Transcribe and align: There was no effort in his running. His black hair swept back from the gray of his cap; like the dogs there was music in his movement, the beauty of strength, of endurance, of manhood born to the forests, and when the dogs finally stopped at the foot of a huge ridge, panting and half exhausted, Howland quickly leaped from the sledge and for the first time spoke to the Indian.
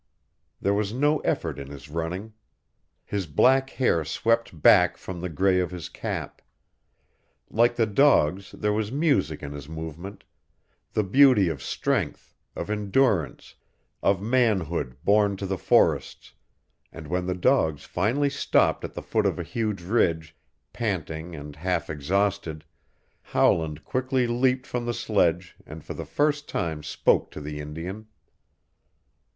There 0.59 0.73
was 0.73 0.91
no 0.91 1.19
effort 1.19 1.59
in 1.59 1.67
his 1.67 1.87
running. 1.87 2.33
His 3.05 3.27
black 3.27 3.69
hair 3.69 4.03
swept 4.03 4.59
back 4.59 4.97
from 4.97 5.21
the 5.21 5.29
gray 5.29 5.59
of 5.59 5.69
his 5.69 5.89
cap; 5.89 6.41
like 7.51 7.75
the 7.75 7.85
dogs 7.85 8.51
there 8.51 8.73
was 8.73 8.91
music 8.91 9.43
in 9.43 9.51
his 9.51 9.69
movement, 9.69 10.23
the 10.93 11.03
beauty 11.03 11.49
of 11.49 11.61
strength, 11.61 12.35
of 12.55 12.71
endurance, 12.71 13.53
of 14.01 14.23
manhood 14.23 14.97
born 15.03 15.37
to 15.37 15.45
the 15.45 15.55
forests, 15.59 16.33
and 16.91 17.05
when 17.05 17.27
the 17.27 17.35
dogs 17.35 17.83
finally 17.83 18.31
stopped 18.31 18.83
at 18.83 18.95
the 18.95 19.03
foot 19.03 19.27
of 19.27 19.37
a 19.37 19.43
huge 19.43 19.83
ridge, 19.83 20.35
panting 20.73 21.35
and 21.35 21.57
half 21.57 21.91
exhausted, 21.91 22.65
Howland 23.21 23.85
quickly 23.85 24.25
leaped 24.25 24.65
from 24.65 24.87
the 24.87 24.95
sledge 24.95 25.55
and 25.63 25.85
for 25.85 25.93
the 25.93 26.05
first 26.05 26.49
time 26.49 26.81
spoke 26.81 27.29
to 27.29 27.39
the 27.39 27.59
Indian. 27.59 28.07